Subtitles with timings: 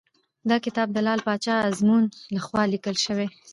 [0.49, 2.03] دا کتاب د لعل پاچا ازمون
[2.35, 3.27] لخوا لیکل شوی.